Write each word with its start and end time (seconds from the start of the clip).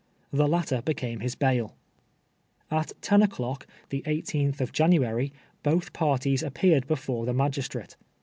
The 0.33 0.47
latter 0.47 0.81
became 0.81 1.19
his 1.19 1.35
bail. 1.35 1.75
At 2.71 2.93
ten 3.01 3.21
o'clock, 3.21 3.67
the 3.89 4.01
ISth 4.07 4.59
of 4.59 4.71
January, 4.71 5.31
1)oth 5.63 5.93
parties 5.93 6.41
ajipeared 6.41 6.87
before 6.87 7.27
the 7.27 7.33
magistrate. 7.35 7.97